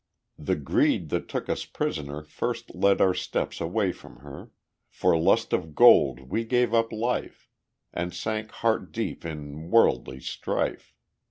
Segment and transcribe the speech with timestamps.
[0.39, 4.49] IV The greed that took us prisoner First led our steps away from her;
[4.89, 7.47] For lust of gold we gave up life,
[7.93, 10.95] And sank heart deep in worldly strife.